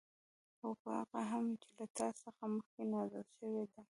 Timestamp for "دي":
3.73-3.81